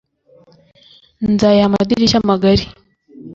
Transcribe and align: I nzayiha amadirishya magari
I 1.23 1.27
nzayiha 1.33 1.65
amadirishya 1.69 2.23
magari 2.29 2.63